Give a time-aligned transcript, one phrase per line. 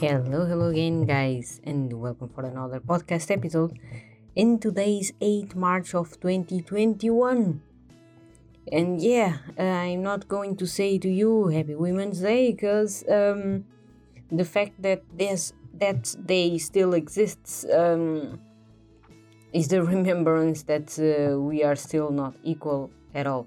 [0.00, 3.78] Hello, hello again, guys, and welcome for another podcast episode.
[4.34, 7.60] In today's 8th March of 2021.
[8.72, 13.66] And yeah, uh, I'm not going to say to you Happy Women's Day because um,
[14.32, 18.40] the fact that this that day still exists um,
[19.52, 23.46] is the remembrance that uh, we are still not equal at all.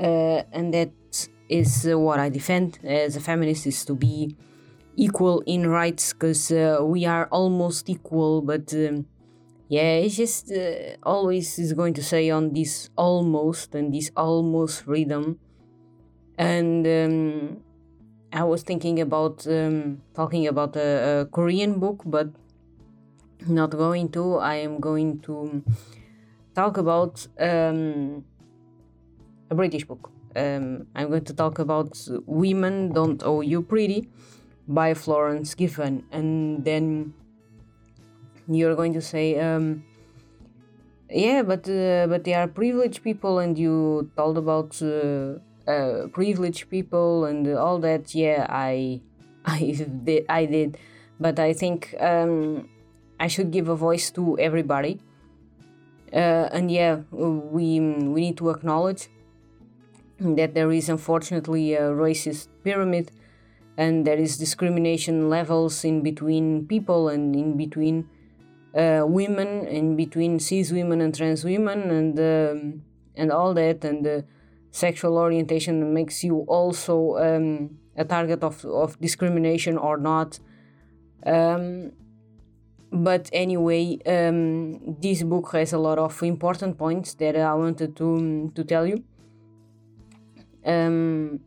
[0.00, 0.90] Uh, and that
[1.48, 4.34] is uh, what I defend as a feminist is to be
[5.00, 9.06] equal in rights because uh, we are almost equal but um,
[9.68, 14.84] yeah it's just uh, always is going to say on this almost and this almost
[14.84, 15.38] freedom
[16.36, 17.56] and um,
[18.30, 22.28] i was thinking about um, talking about a, a, korean book but
[23.48, 24.36] not going to.
[24.36, 25.64] I am going to
[26.54, 28.22] talk about um,
[29.48, 30.12] a british book.
[30.36, 34.08] Um, i'm going to talk about women don't owe you pretty
[34.70, 37.12] by Florence Given, and then
[38.48, 39.84] you're going to say, um,
[41.10, 46.70] yeah, but uh, but they are privileged people, and you told about uh, uh, privileged
[46.70, 48.14] people and all that.
[48.14, 49.00] Yeah, I
[49.44, 50.78] I did, I did,
[51.18, 52.68] but I think um,
[53.18, 55.00] I should give a voice to everybody.
[56.12, 59.08] Uh, and yeah, we we need to acknowledge
[60.20, 63.10] that there is unfortunately a racist pyramid
[63.76, 68.08] and there is discrimination levels in between people and in between
[68.74, 72.82] uh, women in between cis women and trans women and um,
[73.16, 73.84] and all that.
[73.84, 74.24] And the
[74.70, 80.38] sexual orientation makes you also um, a target of, of discrimination or not.
[81.26, 81.92] Um,
[82.92, 88.50] but anyway um, this book has a lot of important points that i wanted to
[88.54, 89.04] to tell you.
[90.64, 91.40] Um,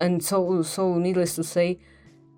[0.00, 1.78] and so so needless to say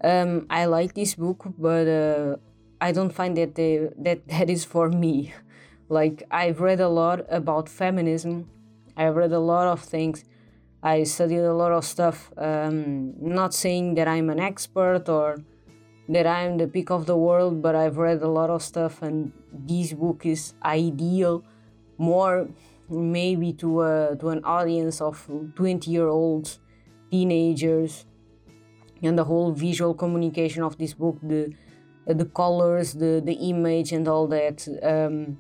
[0.05, 2.37] um, i like this book but uh,
[2.81, 5.35] i don't find that they, that that is for me.
[5.89, 8.51] Like i've read a lot about feminism.
[8.97, 10.25] I've read a lot of things.
[10.83, 15.39] I studied a lot of stuff um, not saying that i'm an expert or
[16.09, 19.33] that i'm the peak of the world but i've read a lot of stuff and
[19.53, 21.43] this book is ideal
[21.99, 22.49] more
[22.89, 26.61] maybe to a, to an audience of 20 year olds
[27.11, 28.05] teenagers
[29.03, 31.53] and the whole visual communication of this book the
[32.07, 35.39] the colors the the image and all that um,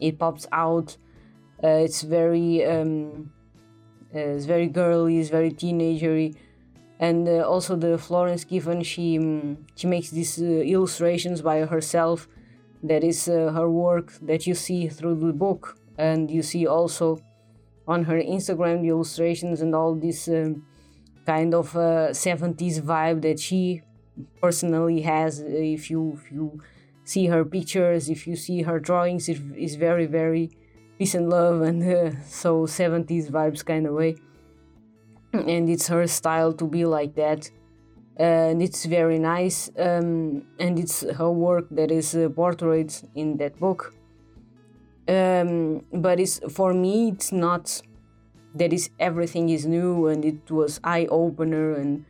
[0.00, 0.96] it pops out.
[1.62, 3.32] Uh, it's very um,
[4.14, 6.36] uh, it's very girly it's very teenagery.
[6.98, 12.28] And uh, also the Florence Given she um, she makes these uh, illustrations by herself.
[12.82, 15.78] That is uh, her work that you see through the book.
[15.98, 17.18] And you see also
[17.88, 20.66] on her Instagram the illustrations and all these um,
[21.26, 23.82] kind of a 70s vibe that she
[24.40, 25.40] personally has.
[25.40, 26.60] If you if you
[27.04, 30.50] see her pictures if you see her drawings it is very very
[30.98, 34.16] peace and love and uh, so 70s vibes kind of way.
[35.32, 37.50] And it's her style to be like that.
[38.16, 43.58] And it's very nice um, and it's her work that is uh, portrayed in that
[43.60, 43.94] book.
[45.06, 47.82] Um, but it's for me it's not
[48.58, 52.04] that is everything is new and it was eye opener and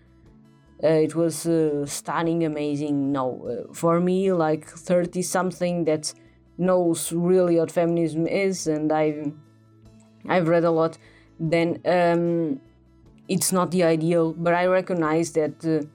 [0.83, 3.11] uh, it was uh, stunning, amazing.
[3.11, 6.13] No, uh, for me, like thirty something that
[6.59, 9.33] knows really what feminism is, and I've
[10.29, 10.99] I've read a lot.
[11.41, 12.61] Then um,
[13.27, 15.87] it's not the ideal, but I recognize that uh,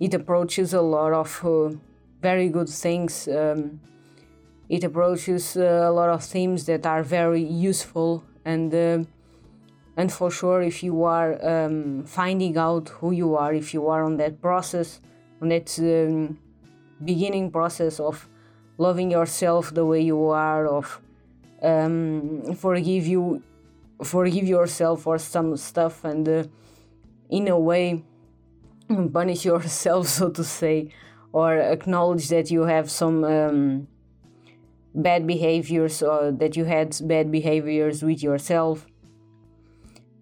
[0.00, 1.76] it approaches a lot of uh,
[2.20, 3.28] very good things.
[3.28, 3.80] Um,
[4.68, 9.06] it approaches uh, a lot of themes that are very useful and
[9.96, 14.04] and for sure if you are um, finding out who you are if you are
[14.04, 15.00] on that process
[15.40, 16.38] on that um,
[17.04, 18.28] beginning process of
[18.78, 21.00] loving yourself the way you are of
[21.62, 23.42] um, forgive you
[24.02, 26.44] forgive yourself for some stuff and uh,
[27.30, 28.02] in a way
[29.12, 30.90] punish yourself so to say
[31.32, 33.88] or acknowledge that you have some um,
[34.94, 38.86] bad behaviors or that you had bad behaviors with yourself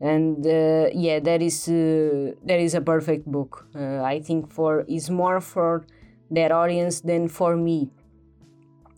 [0.03, 3.67] and uh, yeah that is uh, that is a perfect book.
[3.75, 5.87] Uh, i think for is more for
[6.31, 7.89] that audience than for me.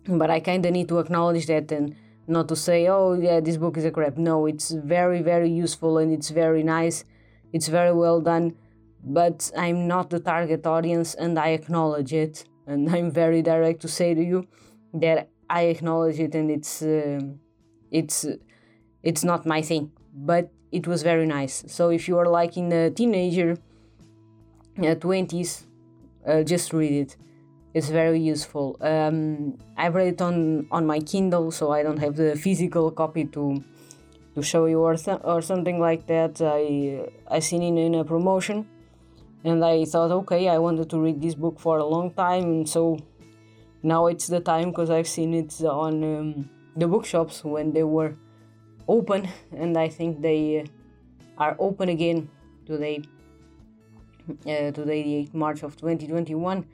[0.09, 1.95] But i kind of need to acknowledge that and
[2.27, 4.17] not to say oh yeah this book is a crap.
[4.17, 7.05] No it's very very useful and it's very nice.
[7.53, 8.57] It's very well done.
[9.05, 12.45] But i'm not the target audience and i acknowledge it.
[12.67, 14.49] And i'm very direct to say to you
[14.95, 17.21] that i acknowledge it and it's uh,
[17.91, 18.25] it's
[19.03, 19.93] it's not my thing.
[20.15, 21.65] But it was very nice.
[21.69, 23.56] So if you are like in a teenager,
[24.79, 25.65] uh, 20s,
[26.26, 27.17] uh, just read it.
[27.75, 28.76] it's very useful.
[28.81, 33.25] Um, I read it on on my Kindle, so I don't have the physical copy
[33.37, 33.44] to
[34.35, 36.41] to show you or th- or something like that.
[36.41, 36.62] I
[37.37, 38.59] I seen it in a promotion,
[39.43, 42.69] and I thought, okay, I wanted to read this book for a long time, and
[42.69, 42.99] so
[43.82, 48.15] now it's the time because I've seen it on um, the bookshops when they were
[48.89, 50.65] open, and I think they
[51.39, 52.29] are open again
[52.67, 53.03] today.
[54.29, 56.65] Uh, today, the 8th March of 2021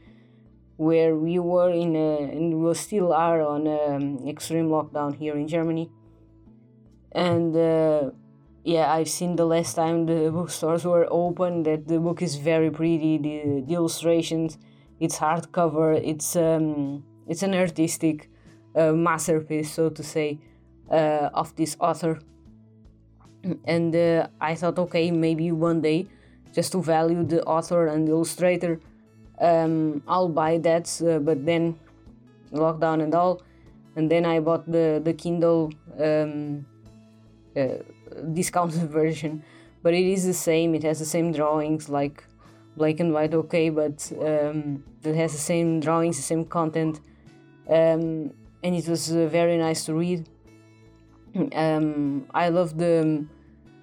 [0.80, 5.46] where we were in a, and we still are on um, extreme lockdown here in
[5.46, 5.90] Germany.
[7.12, 8.12] And uh,
[8.64, 12.70] yeah, I've seen the last time the bookstores were open that the book is very
[12.70, 13.18] pretty.
[13.18, 14.56] The, the illustrations,
[14.98, 16.00] it's hardcover.
[16.02, 18.30] It's um, it's an artistic
[18.74, 20.49] uh, masterpiece, so to say, uh,
[20.90, 22.18] of this author.
[23.64, 26.06] And uh, I thought, okay, maybe one day,
[26.52, 28.80] just to value the author and the illustrator,
[29.40, 31.00] um, I'll buy that.
[31.00, 31.78] Uh, but then
[32.52, 33.42] lockdown and all,
[33.96, 36.66] and then I bought the the Kindle um,
[37.56, 37.82] uh,
[38.32, 39.42] discounted version.
[39.82, 40.74] But it is the same.
[40.74, 42.24] It has the same drawings, like
[42.76, 47.00] black and white, okay, but um, it has the same drawings, the same content,
[47.68, 48.32] um,
[48.62, 50.28] and it was uh, very nice to read.
[51.52, 53.26] Um, I love the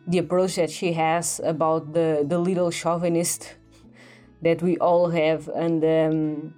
[0.05, 3.55] the approach that she has about the the little chauvinist
[4.41, 6.53] that we all have and um,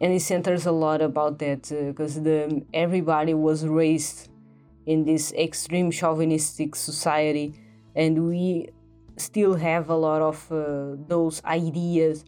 [0.00, 4.28] and it centers a lot about that because uh, the everybody was raised
[4.86, 7.54] in this extreme chauvinistic society
[7.94, 8.68] and we
[9.16, 12.24] still have a lot of uh, those ideas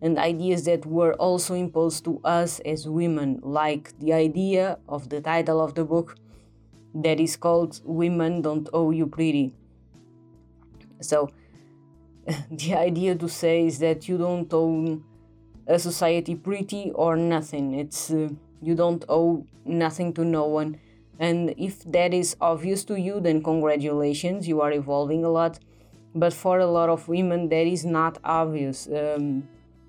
[0.00, 5.20] and ideas that were also imposed to us as women like the idea of the
[5.20, 6.16] title of the book
[7.02, 9.52] that is called women don't owe you pretty
[11.00, 11.30] so
[12.50, 15.04] the idea to say is that you don't own
[15.68, 17.74] a society pretty or nothing.
[17.74, 18.30] It's uh,
[18.62, 20.80] you don't owe nothing to no one.
[21.20, 25.58] And if that is obvious to you, then congratulations, you are evolving a lot.
[26.14, 28.88] But for a lot of women, that is not obvious.
[28.88, 29.48] Um,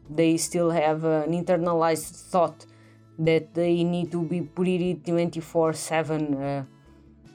[0.10, 2.66] they still have an internalized thought
[3.20, 6.64] that they need to be pretty 24 7, uh,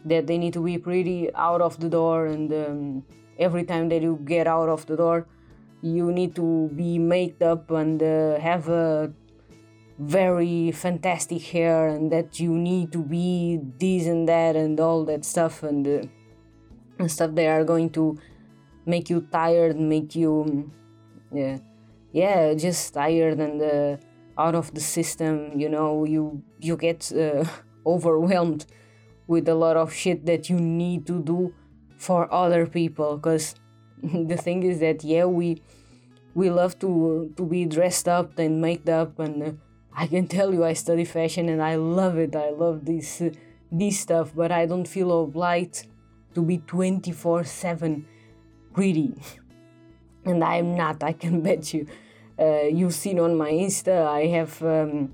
[0.04, 3.04] that they need to be pretty out of the door and um,
[3.38, 5.26] every time that you get out of the door
[5.82, 9.12] you need to be made up and uh, have a
[9.98, 15.24] very fantastic hair and that you need to be this and that and all that
[15.24, 16.02] stuff and, uh,
[16.98, 18.18] and stuff that are going to
[18.86, 20.70] make you tired make you
[21.32, 21.58] yeah
[22.12, 23.96] yeah just tired and uh,
[24.40, 27.44] out of the system you know you you get uh,
[27.86, 28.66] overwhelmed
[29.26, 31.54] with a lot of shit that you need to do
[31.96, 33.54] for other people because
[34.02, 35.62] the thing is that yeah we
[36.34, 39.52] we love to to be dressed up and made up and uh,
[39.96, 42.34] I can tell you I study fashion and I love it.
[42.36, 43.30] I love this uh,
[43.70, 45.86] this stuff but I don't feel obliged
[46.34, 48.04] to be 24/7
[48.74, 49.14] pretty
[50.24, 51.86] and I'm not I can bet you.
[52.36, 55.12] Uh, you've seen on my Insta I have um,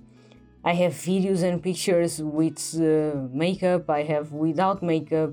[0.65, 3.89] I have videos and pictures with uh, makeup.
[3.89, 5.33] I have without makeup.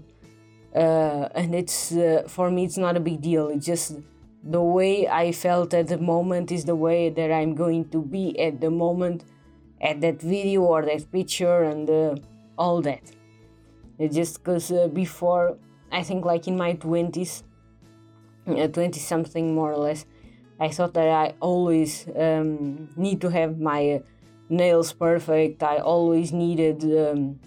[0.75, 3.47] Uh, and it's uh, for me it's not a big deal.
[3.49, 3.97] It's just
[4.43, 8.39] the way i felt at the moment is the way that i'm going to be
[8.39, 9.23] at the moment
[9.81, 12.15] at that video or that picture and uh,
[12.57, 13.01] all that.
[13.99, 15.57] It's just because uh, before
[15.91, 17.43] i think like in my 20s
[18.45, 20.05] 20 uh, something more or less
[20.59, 24.01] i thought that i always um, need to have my
[24.49, 25.63] nails perfect.
[25.63, 27.39] I always needed um,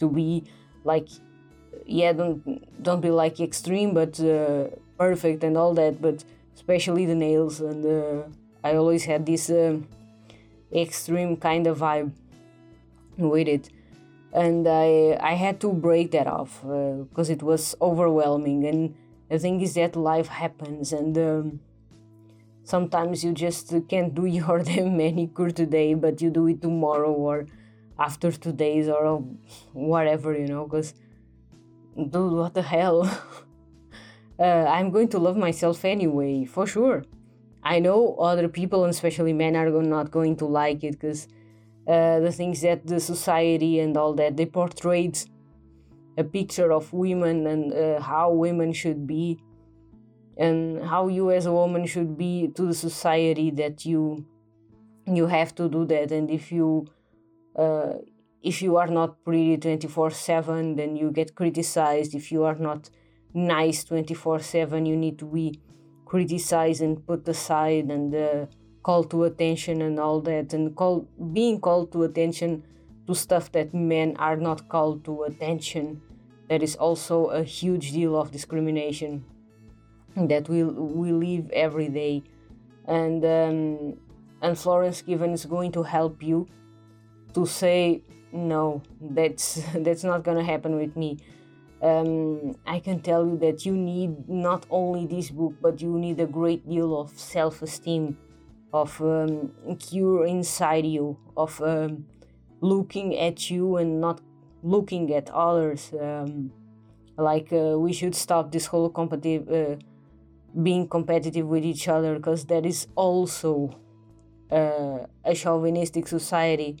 [0.00, 0.44] to be
[0.84, 1.08] like
[1.84, 2.42] yeah don't
[2.82, 4.66] don't be like extreme but uh,
[4.98, 8.22] perfect and all that but especially the nails and uh,
[8.64, 9.76] i always had this uh,
[10.72, 12.12] extreme kind of vibe
[13.16, 13.70] with it.
[14.32, 18.66] And i i had to break that off because uh, it was overwhelming.
[18.66, 18.94] And
[19.30, 21.60] the thing is that life happens and um,
[22.66, 27.46] sometimes you just can't do your damn manicure today but you do it tomorrow or
[27.98, 29.24] after two days or
[29.72, 30.94] whatever you know because
[31.96, 33.04] dude, what the hell?
[34.38, 37.04] uh, I'm going to love myself anyway, for sure.
[37.62, 41.26] I know other people, and especially men, are not going to like it because
[41.88, 45.18] uh, the things that the society and all that they portrayed
[46.18, 49.38] a picture of women and uh, how women should be
[50.36, 54.26] and how you as a woman should be to the society that you
[55.06, 56.12] you have to do that.
[56.12, 56.86] And if you
[57.56, 57.94] uh,
[58.42, 62.14] if you are not pretty 24 7 then you get criticized.
[62.14, 62.90] If you are not
[63.34, 65.60] nice 24 7 you need to be
[66.04, 68.46] criticized and put aside and uh,
[68.82, 70.52] called to attention and all that.
[70.52, 72.62] And call being called to attention
[73.06, 76.02] to stuff that men are not called to attention
[76.48, 79.24] that is also a huge deal of discrimination
[80.16, 82.22] that we we live every day.
[82.86, 83.98] And um,
[84.42, 86.46] and Florence Given is going to help you
[87.34, 91.18] to say no that's that's not gonna happen with me.
[91.82, 96.18] Um, I can tell you that you need not only this book but you need
[96.20, 98.16] a great deal of self-esteem
[98.72, 102.06] of um, cure inside you of um,
[102.60, 104.20] looking at you and not
[104.62, 105.92] looking at others.
[106.00, 106.52] Um,
[107.18, 109.76] like uh, we should stop this whole competitive uh,
[110.62, 113.78] being competitive with each other because that is also
[114.50, 116.78] uh, a chauvinistic society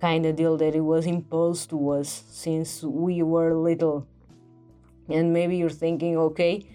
[0.00, 4.06] kind of deal that it was imposed to us since we were little.
[5.08, 6.66] And maybe you're thinking okay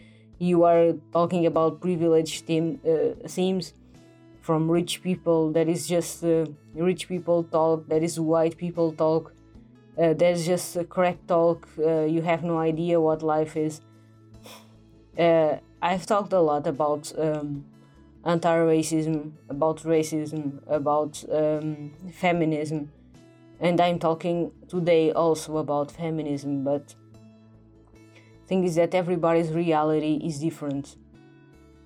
[0.42, 3.74] you are talking about privileged theme, uh, themes
[4.42, 9.36] from rich people that is just uh, rich people talk that is white people talk
[10.02, 13.82] uh, that's just a crack talk uh, you have no idea what life is.
[15.18, 17.66] Uh, i've talked a lot about um,
[18.26, 22.92] anti-racism about racism about um, feminism
[23.60, 26.96] and i'm talking today also about feminism but
[28.48, 30.98] thing is that everybody's reality is different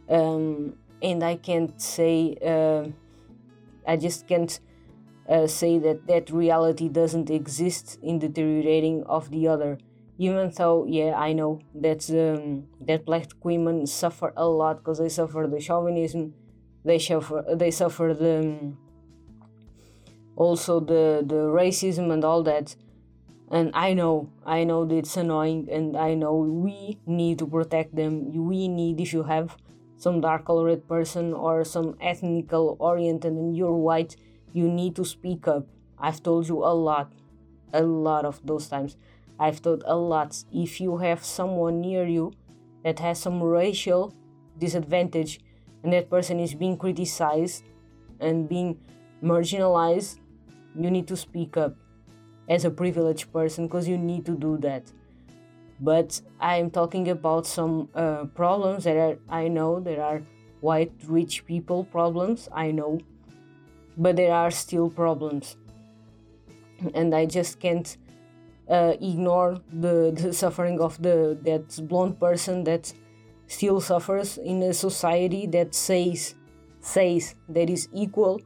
[0.09, 2.87] um, and I can't say, uh,
[3.87, 4.59] I just can't
[5.29, 9.77] uh, say that that reality doesn't exist in deteriorating of the other.
[10.17, 15.09] Even though, yeah, I know that um, that black women suffer a lot because they
[15.09, 16.33] suffer the chauvinism,
[16.85, 18.77] they suffer, they suffer the um,
[20.35, 22.75] also the the racism and all that.
[23.51, 27.95] And I know, I know that it's annoying, and I know we need to protect
[27.95, 28.47] them.
[28.47, 29.55] We need, if you have
[29.97, 34.15] some dark colored person or some ethnical oriented and you're white,
[34.51, 35.67] you need to speak up.
[35.99, 37.13] I've told you a lot,
[37.71, 38.97] a lot of those times.
[39.39, 40.43] I've told a lot.
[40.51, 42.33] If you have someone near you
[42.83, 44.13] that has some racial
[44.57, 45.39] disadvantage
[45.83, 47.63] and that person is being criticized
[48.19, 48.79] and being
[49.23, 50.19] marginalized,
[50.75, 51.75] you need to speak up
[52.47, 54.91] as a privileged person because you need to do that
[55.79, 60.21] but I'm talking about some uh, problems that are, I know there are
[60.61, 62.99] white rich people problems, I know,
[63.97, 65.57] but there are still problems,
[66.93, 67.97] and I just can't
[68.69, 72.93] uh, ignore the, the suffering of the that blonde person that
[73.47, 76.35] still suffers in a society that says
[76.79, 78.41] says that is equal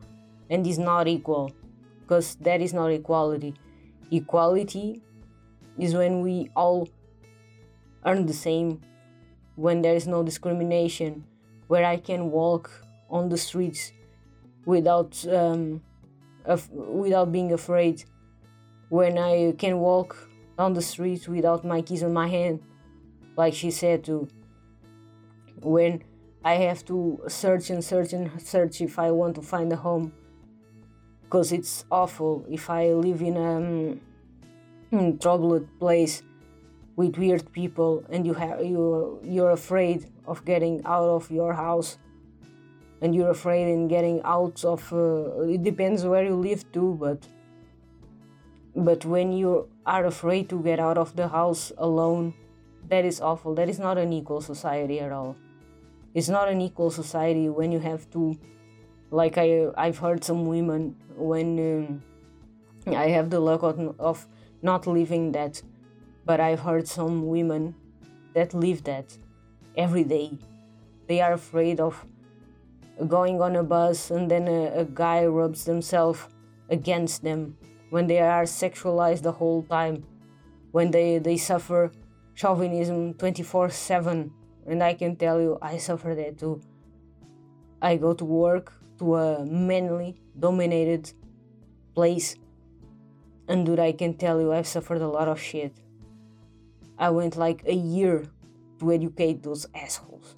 [0.49, 1.51] and is not equal
[2.01, 3.53] because that is not equality.
[4.11, 5.01] Equality
[5.77, 6.89] is when we all
[8.05, 8.81] earn the same,
[9.55, 11.23] when there is no discrimination,
[11.67, 12.71] where I can walk
[13.09, 13.91] on the streets
[14.65, 15.81] without um,
[16.71, 18.05] without being afraid,
[18.89, 22.61] when I can walk down the street without my keys in my hand,
[23.37, 24.27] like she said to,
[25.61, 26.03] when
[26.43, 30.13] I have to search and search and search if I want to find a home,
[31.23, 36.23] because it's awful if I live in a um, troubled place
[36.95, 41.97] with weird people and you have you you're afraid of getting out of your house
[43.01, 47.25] and you're afraid in getting out of uh, it depends where you live too but
[48.75, 52.33] but when you are afraid to get out of the house alone
[52.87, 53.53] that is awful.
[53.53, 55.35] That is not an equal society at all.
[56.15, 58.37] It's not an equal society when you have to
[59.11, 64.27] like i i've heard some women when um, i have the luck of, of
[64.61, 65.63] not living that
[66.29, 67.73] but I've heard some women
[68.35, 69.17] that live that
[69.75, 70.37] every day.
[71.07, 72.05] They are afraid of
[73.07, 76.27] going on a bus and then a, a guy rubs themselves
[76.69, 77.57] against them
[77.89, 80.05] when they are sexualized the whole time,
[80.71, 81.91] when they, they suffer
[82.35, 84.31] chauvinism 24 7.
[84.67, 86.61] And I can tell you, I suffer that too.
[87.81, 91.11] I go to work to a manly dominated
[91.95, 92.35] place,
[93.47, 95.73] and dude, I can tell you, I've suffered a lot of shit.
[96.97, 98.27] I went like a year
[98.79, 100.35] to educate those assholes.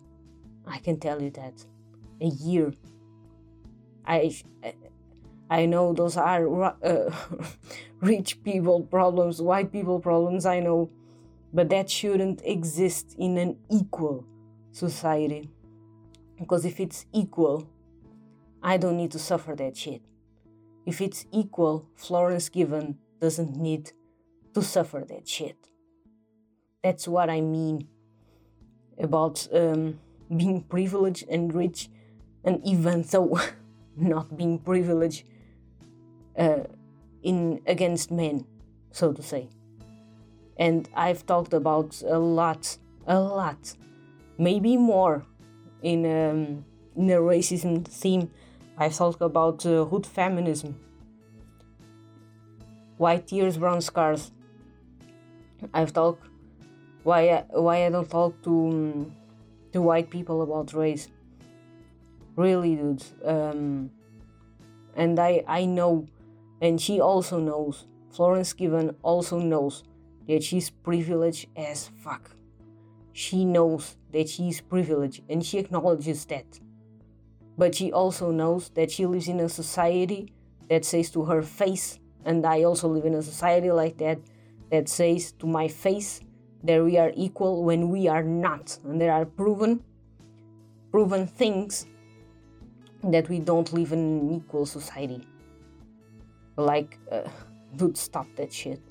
[0.65, 1.65] I can tell you that.
[2.22, 2.74] A year.
[4.05, 4.34] I
[5.51, 7.13] I know those are uh,
[8.00, 10.89] rich people problems, white people problems, I know,
[11.53, 14.25] but that shouldn't exist in an equal
[14.72, 15.50] society.
[16.39, 17.67] Because if it's equal,
[18.63, 20.01] I don't need to suffer that shit.
[20.86, 23.91] If it's equal, Florence Given doesn't need
[24.53, 25.58] to suffer that shit.
[26.81, 27.89] That's what I mean
[28.98, 30.00] about um,
[30.34, 31.89] being privileged and rich.
[32.46, 33.38] And even though
[33.98, 35.25] not being privileged
[36.38, 36.63] uh,
[37.23, 38.45] in against men,
[38.91, 39.50] so to say.
[40.57, 43.73] And I've talked about a lot, a lot,
[44.38, 45.25] maybe more
[45.81, 48.29] in, um, in a racism theme.
[48.77, 50.79] I've talked about uh, hood feminism,
[52.97, 54.31] white tears, brown scars.
[55.73, 56.27] I've talked
[57.03, 59.15] why I, why I don't talk to um,
[59.73, 61.07] to white people about race.
[62.35, 63.03] Really, dude.
[63.25, 63.91] Um,
[64.95, 66.07] and I I know,
[66.62, 67.88] and she also knows.
[68.12, 69.84] Florence Given also knows
[70.27, 72.32] that she's privileged as fuck.
[73.13, 76.60] She knows that she's privileged and she acknowledges that.
[77.58, 80.34] But she also knows that she lives in a society
[80.70, 84.20] that says to her face, and I also live in a society like that,
[84.72, 86.22] that says to my face
[86.63, 88.77] that we are equal when we are not.
[88.86, 89.84] And there are proven
[90.91, 91.86] proven things
[93.03, 95.25] that we don't live in an equal society.
[96.65, 97.27] Like, uh,
[97.75, 98.82] dude, stop that shit.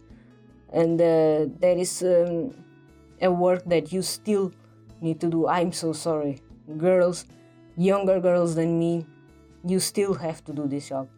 [0.72, 2.54] And uh, there is um,
[3.20, 4.52] a work that you still
[5.00, 5.46] need to do.
[5.46, 6.40] I'm so sorry.
[6.76, 7.26] Girls,
[7.76, 9.06] younger girls than me,
[9.64, 11.08] you still have to do this job.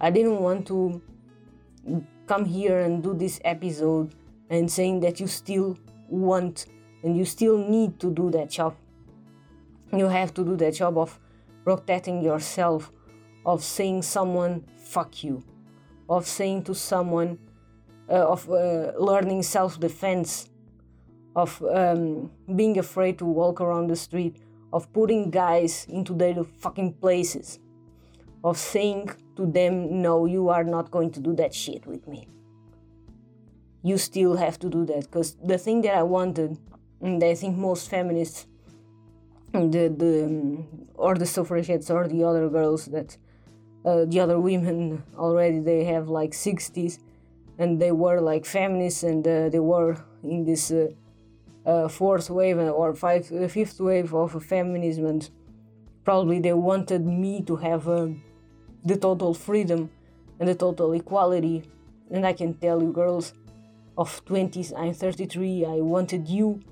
[0.00, 1.02] I didn't want to
[2.26, 4.14] come here and do this episode
[4.50, 5.76] and saying that you still
[6.08, 6.66] want
[7.02, 8.76] and you still need to do that job.
[9.92, 11.18] You have to do that job of
[11.64, 12.92] protecting yourself,
[13.46, 15.42] of saying someone fuck you,
[16.08, 17.38] of saying to someone,
[18.08, 20.48] uh, of uh, learning self defense,
[21.36, 24.36] of um, being afraid to walk around the street,
[24.72, 27.58] of putting guys into their fucking places,
[28.42, 32.28] of saying to them, no, you are not going to do that shit with me.
[33.82, 36.58] You still have to do that because the thing that I wanted,
[37.00, 38.46] and I think most feminists
[39.52, 43.16] the the um, or the suffragettes or the other girls that
[43.84, 46.98] uh, the other women already they have like 60s
[47.58, 50.88] and they were like feminists and uh, they were in this uh,
[51.66, 55.30] uh fourth wave or five, uh, fifth wave of feminism and
[56.04, 59.90] probably they wanted me to have the total freedom
[60.40, 61.62] and the total equality.
[62.10, 63.34] And i can tell you girls
[63.98, 66.62] of 20s i'm 33 i wanted you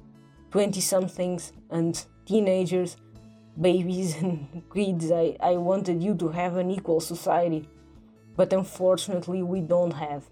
[0.51, 2.97] 20 somethings and teenagers,
[3.61, 5.11] babies, and kids.
[5.11, 7.69] I, I wanted you to have an equal society.
[8.37, 10.25] But unfortunately, we don't have.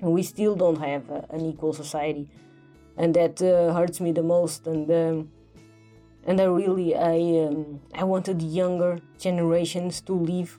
[0.00, 2.28] And we still don't have a, an equal society.
[2.98, 4.66] And that uh, hurts me the most.
[4.66, 5.30] And um,
[6.26, 10.58] and I really I um, I wanted younger generations to live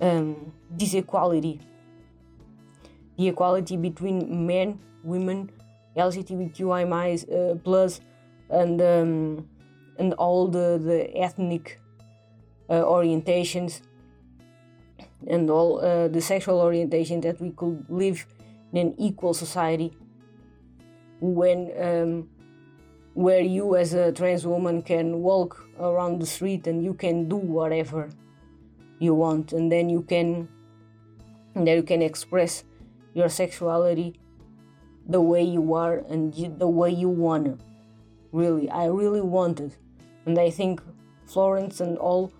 [0.00, 1.60] um, this equality,
[3.18, 5.50] the equality between men, women,
[5.96, 6.84] LGBTQI
[7.28, 8.00] uh, plus
[8.48, 9.48] and um,
[10.00, 11.80] and all the the ethnic
[12.68, 13.82] uh, orientations
[15.28, 18.26] and all uh, the sexual orientation that we could live
[18.72, 19.92] in an equal society
[21.20, 22.28] when um,
[23.14, 27.36] where you as a trans woman can walk around the street and you can do
[27.36, 28.08] whatever
[28.98, 29.52] you want.
[29.52, 30.48] And then you can
[31.54, 32.64] then you can express
[33.12, 34.18] your sexuality
[35.08, 37.58] the way you are and the way you wanna.
[38.32, 39.76] Really i really wanted
[40.30, 40.80] and i think
[41.26, 42.32] florence and all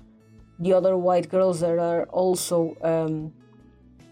[0.61, 3.33] the other white girls that are also um,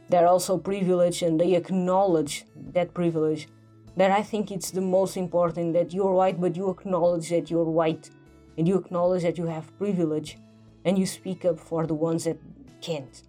[0.08, 3.48] they're also privileged and they acknowledge that privilege.
[3.96, 7.72] That i think it's the most important that you're white but you acknowledge that you're
[7.80, 8.10] white.
[8.56, 10.38] And you acknowledge that you have privilege.
[10.84, 12.38] And you speak up for the ones that
[12.80, 13.22] can't.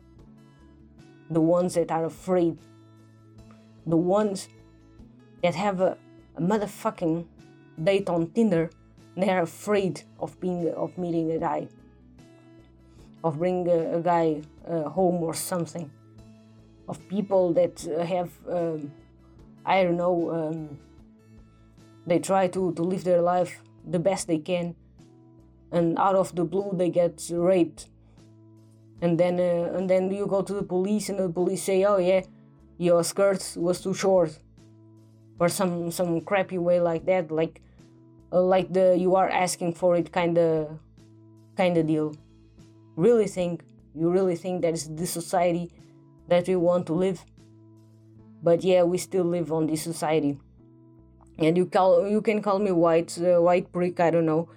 [1.30, 2.58] The ones that are afraid.
[3.86, 4.48] The ones
[5.44, 5.98] that have a,
[6.36, 7.26] a motherfucking
[7.84, 8.70] date on Tinder,
[9.22, 11.68] they are afraid of being of meeting a guy,
[13.24, 15.90] of bringing a, a guy uh, home or something,
[16.88, 18.92] of people that have um,
[19.66, 20.32] I don't know.
[20.32, 20.80] Um,
[22.06, 24.76] they try to to live their life the best they can,
[25.72, 27.90] and out of the blue they get raped,
[29.02, 31.98] and then uh, and then you go to the police and the police say, oh
[31.98, 32.22] yeah,
[32.78, 34.40] your skirt was too short
[35.40, 37.62] or some some crappy way like that like
[38.32, 40.80] like the you are asking for it kind of
[41.58, 42.16] kind of deal.
[42.96, 43.64] Really think
[43.96, 45.72] you really think that is the society
[46.28, 47.26] that we want to live?
[48.44, 50.38] But yeah we still live on this society.
[51.38, 54.50] And you call you can call me white uh, white brick i don't know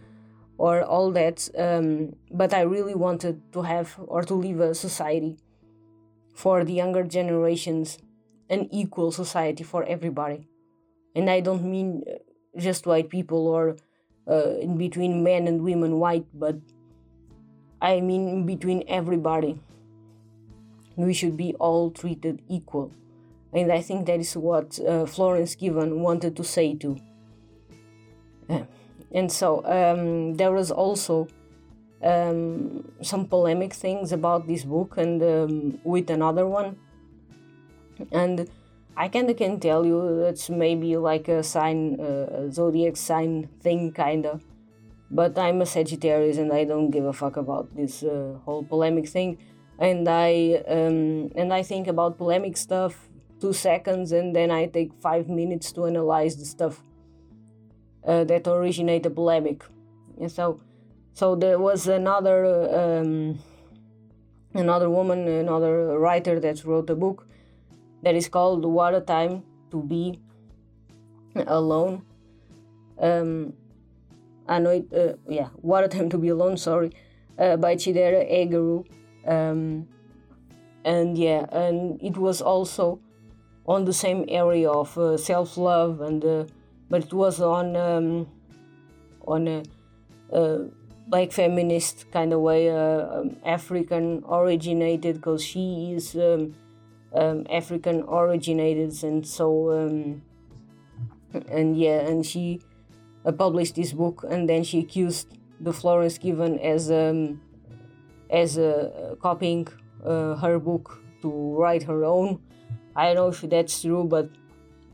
[0.58, 5.38] or all that um, but i really wanted to have or to live a society
[6.34, 7.98] for the younger generations
[8.50, 10.48] an equal society for everybody.
[11.14, 12.04] And i don't mean
[12.56, 13.76] just white people or
[14.28, 16.56] uh, in between men and women white, but
[17.80, 19.58] I mean between everybody.
[20.96, 22.92] We should be all treated equal.
[23.52, 26.98] And I think that is what uh, Florence Given wanted to say too.
[29.14, 31.28] And so um, there was also
[32.02, 36.76] um, some polemic things about this book and um, with another one.
[38.10, 38.48] And
[38.96, 43.48] I kind of can tell you it's maybe like a sign, uh, a zodiac sign
[43.60, 44.42] thing, kind of.
[45.10, 49.08] But I'm a Sagittarius and I don't give a fuck about this uh, whole polemic
[49.08, 49.38] thing.
[49.78, 53.08] And I um, and I think about polemic stuff
[53.40, 56.80] two seconds and then I take five minutes to analyze the stuff
[58.06, 59.64] uh, that originate the polemic.
[60.20, 60.60] And so,
[61.12, 62.38] so there was another
[62.80, 63.40] um,
[64.54, 67.26] another woman, another writer that wrote a book
[68.02, 70.20] that is called What a Time to Be
[71.34, 72.02] Alone.
[73.00, 73.54] Um,
[74.48, 76.92] I know it, uh, yeah, What a Time to Be Alone, sorry,
[77.38, 78.84] uh, by Chidera Eggerue.
[79.26, 79.88] Um,
[80.84, 83.00] and yeah, and it was also
[83.66, 86.44] on the same area of uh, self love, and uh,
[86.90, 88.26] but it was on um,
[89.26, 89.62] on a,
[90.32, 90.66] a
[91.06, 96.54] black feminist kind of way, uh, um, African originated, because she is um,
[97.14, 100.22] um, African originated, and so um,
[101.48, 102.60] and yeah, and she
[103.24, 105.28] uh, published this book, and then she accused
[105.60, 107.40] the Florence Given as um,
[108.30, 109.68] as uh, copying
[110.04, 112.40] uh, her book to write her own.
[112.96, 114.28] I don't know if that's true, but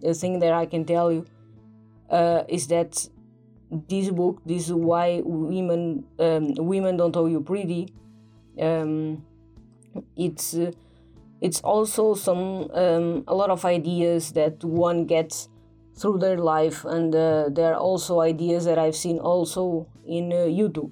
[0.01, 1.27] the thing that I can tell you
[2.11, 3.09] uh, is that
[3.89, 7.93] this book, this is why women um, women don't owe you pretty.
[8.61, 9.25] Um,
[10.17, 10.73] it's uh,
[11.41, 15.49] it's also some um, a lot of ideas that one gets
[15.97, 20.37] through their life and uh, there are also ideas that i've seen also in uh,
[20.37, 20.91] youtube.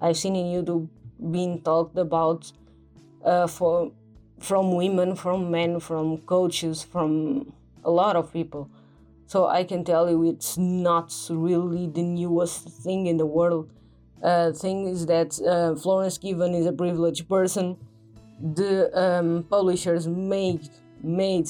[0.00, 0.88] I've seen in youtube
[1.30, 2.52] being talked about
[3.24, 3.92] uh, for
[4.38, 7.52] from women from men from coaches from
[7.84, 8.70] a lot of people.
[9.26, 13.70] So i can tell you it's not really the newest thing in the world.
[14.22, 17.76] Uh, thing is that uh, florence given is a privileged person
[18.40, 20.68] the um, publishers made
[21.02, 21.48] made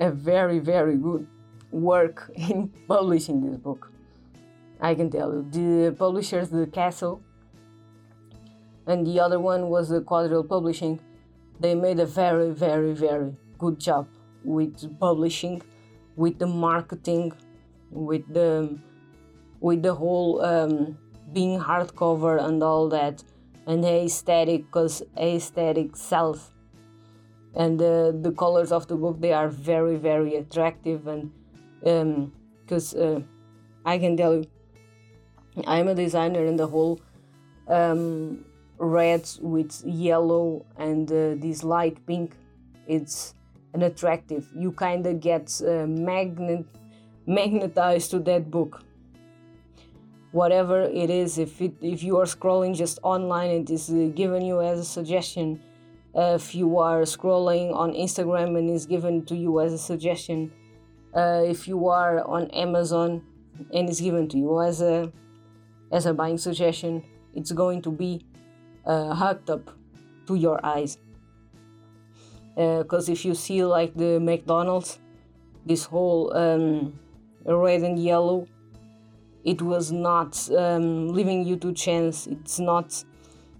[0.00, 1.26] a very very good
[1.70, 3.92] work in publishing this book.
[4.80, 7.22] I can tell you the publishers, the Cassell,
[8.86, 11.00] and the other one was the Quadrille Publishing.
[11.60, 14.06] They made a very very very good job
[14.44, 15.62] with publishing,
[16.14, 17.32] with the marketing,
[17.90, 18.78] with the
[19.60, 20.98] with the whole um,
[21.32, 23.22] being hardcover and all that
[23.66, 26.50] and aesthetic because aesthetic sells
[27.54, 31.30] and uh, the colors of the book they are very very attractive and
[31.80, 33.20] because um, uh,
[33.84, 34.44] i can tell you
[35.66, 37.00] i'm a designer and the whole
[37.68, 38.44] um,
[38.78, 42.36] red with yellow and uh, this light pink
[42.86, 43.34] it's
[43.74, 46.64] an attractive you kind of get uh, magnet
[47.26, 48.85] magnetized to that book
[50.36, 54.42] whatever it is if it if you are scrolling just online it is uh, given
[54.44, 55.60] you as a suggestion.
[56.14, 60.52] Uh, if you are scrolling on instagram and is given to you as a suggestion.
[61.14, 63.22] Uh, if you are on amazon
[63.72, 65.10] and it's given to you as a
[65.92, 67.02] as a buying suggestion.
[67.34, 68.26] It's going to be
[68.84, 69.70] uh, hooked up
[70.26, 70.98] to your eyes.
[72.56, 74.98] Because uh, if you see like the mcdonald's
[75.66, 76.98] this whole um,
[77.44, 78.46] red and yellow
[79.46, 82.26] it was not um, leaving you to chance.
[82.26, 83.04] It's not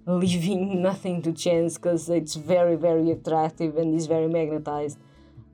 [0.04, 4.98] leaving nothing to chance because it's very very attractive and is very magnetized.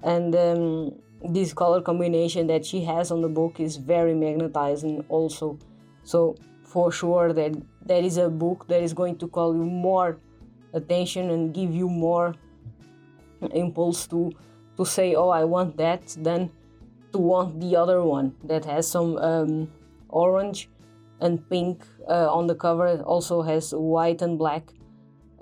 [0.03, 0.93] And um,
[1.23, 5.59] this color combination that she has on the book is very magnetizing also.
[6.03, 7.53] So for sure that
[7.85, 10.17] that is a book that is going to call you more
[10.73, 12.35] attention and give you more
[13.53, 14.33] impulse to
[14.77, 16.49] to say oh i want that than
[17.13, 19.69] to want the other one that has some um,
[20.13, 20.69] orange
[21.21, 22.87] and pink uh, on the cover.
[22.87, 24.73] It also has white and black.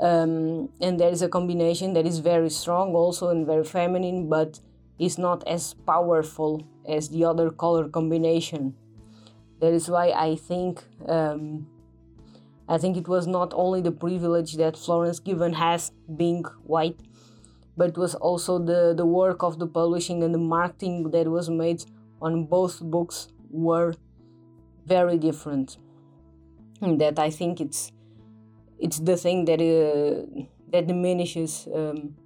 [0.00, 4.60] Um, and there is a combination that is very strong also and very feminine, but
[4.98, 8.74] is not as powerful as the other color combination.
[9.60, 11.66] That is why I think um,
[12.70, 17.00] I think it was not only the privilege that Florence Given has being white,
[17.76, 21.50] but it was also the, the work of the publishing and the marketing that was
[21.50, 21.84] made
[22.22, 23.94] on both books were
[24.86, 25.78] very different.
[26.80, 27.92] That I think it's
[28.78, 30.24] it's the thing that uh,
[30.72, 32.16] that diminishes um,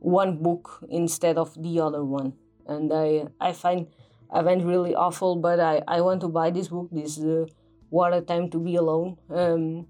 [0.00, 2.32] one book instead of the other one,
[2.66, 3.86] and I I find
[4.30, 5.36] I find really awful.
[5.36, 6.88] But I I want to buy this book.
[6.90, 7.46] This uh,
[7.90, 9.18] What a Time to Be Alone.
[9.30, 9.86] Um,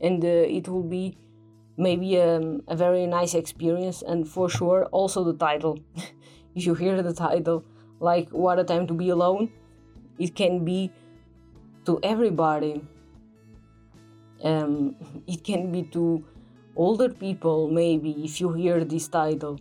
[0.00, 1.16] and uh, it will be
[1.76, 5.78] maybe um, a very nice experience and for sure also the title
[6.54, 7.64] if you hear the title
[8.00, 9.50] like what a time to be alone
[10.18, 10.90] it can be
[11.86, 12.82] to everybody.
[14.42, 14.96] Um,
[15.26, 16.24] it can be to
[16.76, 19.58] older people maybe if you hear this title.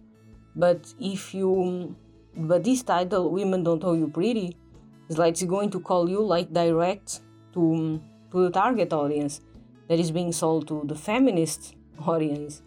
[0.56, 1.96] But if you
[2.38, 4.58] but this title women don't know you pretty
[5.08, 7.22] it's like it's going to call you like direct
[7.54, 9.42] to to the target audience
[9.88, 12.62] that is being sold to the feminist audience.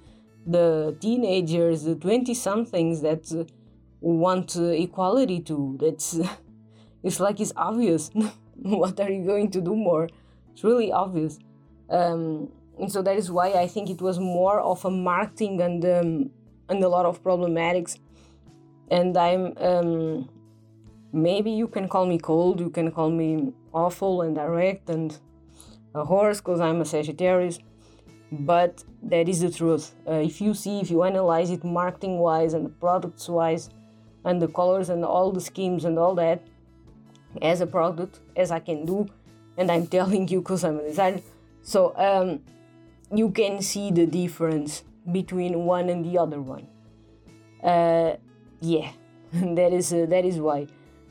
[0.46, 3.44] The teenagers the 20 somethings that uh,
[4.00, 6.18] want uh, equality to that's
[7.02, 8.10] it's like it's obvious
[8.82, 10.08] what are you going to do more
[10.52, 11.38] it's really obvious
[11.90, 15.84] um, and so that is why I think it was more of a marketing and
[15.84, 16.30] um,
[16.68, 17.98] and a lot of problematics.
[18.90, 20.28] And I'm um,
[21.12, 25.18] maybe you can call me cold, you can call me awful and direct and
[25.94, 27.58] a horse because I'm a Sagittarius,
[28.30, 29.94] but that is the truth.
[30.06, 33.70] Uh, if you see, if you analyze it marketing wise and products wise,
[34.24, 36.42] and the colors and all the schemes and all that,
[37.42, 39.08] as a product, as I can do,
[39.56, 41.22] and I'm telling you because I'm a designer
[41.68, 42.40] so um,
[43.14, 46.66] you can see the difference between one and the other one.
[47.62, 48.16] Uh,
[48.60, 48.90] yeah,
[49.32, 50.66] that is uh, that is why.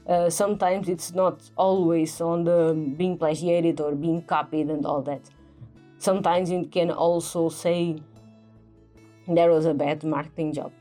[0.07, 5.21] Uh, sometimes it's not always on the being plagiated or being copied and all that.
[5.99, 8.01] Sometimes it can also say
[9.27, 10.71] there was a bad marketing job.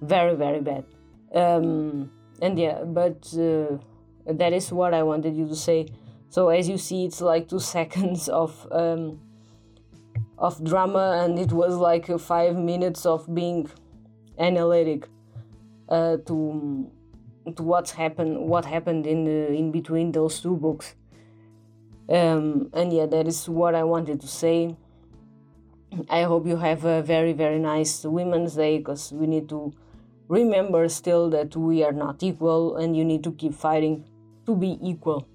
[0.00, 0.84] Very, very bad.
[1.32, 2.10] Um,
[2.42, 3.78] and yeah, but uh,
[4.26, 5.86] that is what I wanted you to say.
[6.30, 9.20] So as you see, it's like two seconds of um,
[10.38, 13.70] of drama, and it was like five minutes of being
[14.38, 15.08] analytic
[15.88, 16.90] uh, to
[17.56, 20.94] to what's happened, what happened in the, in between those two books.
[22.08, 24.76] Um, and yeah, that is what I wanted to say.
[26.08, 29.72] I hope you have a very very nice Women's Day because we need to
[30.28, 34.04] remember still that we are not equal, and you need to keep fighting
[34.46, 35.26] to be equal.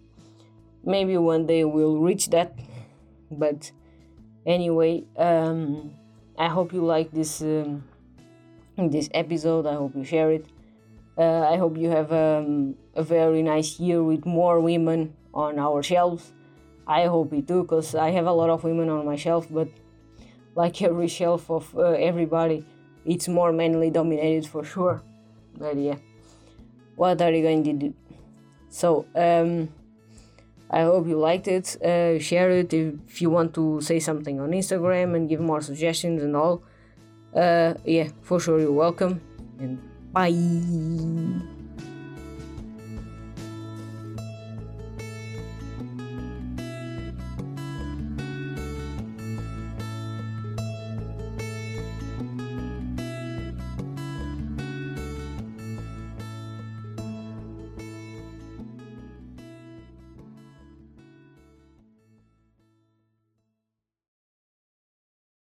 [0.83, 2.57] Maybe one day we'll reach that
[3.31, 3.71] but
[4.45, 5.91] anyway um,
[6.37, 7.83] i hope you like this um,
[8.77, 9.67] this episode.
[9.67, 10.45] I hope you share it.
[11.17, 15.83] Uh, i hope you have um, a very nice year with more women on our
[15.83, 16.31] shelves.
[16.87, 19.67] I hope you do because i have a lot of women on my shelf but
[20.55, 22.65] like every shelf of uh, everybody
[23.05, 25.01] it's more manly dominated for sure.
[25.57, 25.97] But yeah.
[26.95, 27.93] What are you going to do
[28.69, 29.69] so um
[30.71, 31.81] I hope you liked it.
[31.81, 36.21] Uh, share it if you want to say something on Instagram and give more suggestions
[36.21, 36.61] and all.
[37.35, 39.19] Uh, yeah, for sure you're welcome.
[39.59, 39.81] And
[40.13, 41.57] bye.